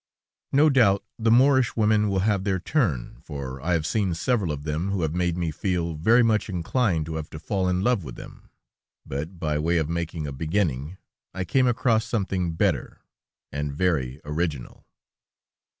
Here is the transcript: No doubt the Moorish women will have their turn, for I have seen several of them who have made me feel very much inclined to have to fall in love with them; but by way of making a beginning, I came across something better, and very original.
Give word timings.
No 0.51 0.71
doubt 0.71 1.05
the 1.19 1.29
Moorish 1.29 1.75
women 1.75 2.09
will 2.09 2.21
have 2.21 2.43
their 2.43 2.57
turn, 2.59 3.17
for 3.23 3.61
I 3.63 3.73
have 3.73 3.85
seen 3.85 4.15
several 4.15 4.51
of 4.51 4.63
them 4.63 4.89
who 4.89 5.03
have 5.03 5.13
made 5.13 5.37
me 5.37 5.51
feel 5.51 5.93
very 5.93 6.23
much 6.23 6.49
inclined 6.49 7.05
to 7.05 7.17
have 7.17 7.29
to 7.29 7.37
fall 7.39 7.69
in 7.69 7.81
love 7.83 8.03
with 8.03 8.15
them; 8.15 8.49
but 9.05 9.37
by 9.39 9.59
way 9.59 9.77
of 9.77 9.89
making 9.89 10.25
a 10.25 10.31
beginning, 10.31 10.97
I 11.35 11.43
came 11.45 11.67
across 11.67 12.03
something 12.07 12.53
better, 12.53 13.01
and 13.51 13.71
very 13.73 14.19
original. 14.25 14.87